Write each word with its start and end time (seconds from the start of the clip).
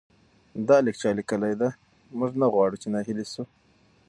دا 0.67 0.75
لیک 0.85 0.95
چا 1.01 1.09
لیکلی 1.17 1.53
دی؟ 1.59 1.69
موږ 2.17 2.31
نه 2.41 2.47
غواړو 2.53 2.75
چې 2.81 2.87
ناهیلي 2.93 3.25
سو. 3.33 3.43